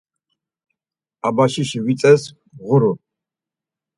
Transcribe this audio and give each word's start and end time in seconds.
Abaşişi 1.27 1.79
Vitzes 1.85 2.23
ğuru. 2.65 2.93